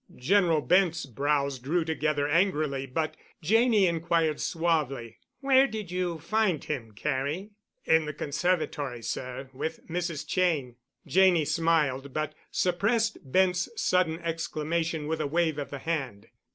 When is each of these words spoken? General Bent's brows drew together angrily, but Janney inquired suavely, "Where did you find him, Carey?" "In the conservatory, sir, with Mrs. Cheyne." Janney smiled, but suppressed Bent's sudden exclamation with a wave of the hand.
General 0.15 0.61
Bent's 0.61 1.05
brows 1.05 1.59
drew 1.59 1.85
together 1.85 2.27
angrily, 2.27 2.87
but 2.87 3.15
Janney 3.39 3.85
inquired 3.85 4.41
suavely, 4.41 5.19
"Where 5.41 5.67
did 5.67 5.91
you 5.91 6.17
find 6.17 6.63
him, 6.63 6.93
Carey?" 6.93 7.51
"In 7.85 8.05
the 8.07 8.13
conservatory, 8.15 9.03
sir, 9.03 9.51
with 9.53 9.87
Mrs. 9.87 10.27
Cheyne." 10.27 10.77
Janney 11.05 11.45
smiled, 11.45 12.13
but 12.13 12.33
suppressed 12.49 13.19
Bent's 13.31 13.69
sudden 13.75 14.17
exclamation 14.23 15.05
with 15.05 15.21
a 15.21 15.27
wave 15.27 15.59
of 15.59 15.69
the 15.69 15.77
hand. 15.77 16.29